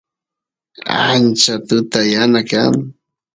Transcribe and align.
ancha 1.03 1.55
tuta 1.67 1.99
yana 2.13 2.39
kan 2.49 2.73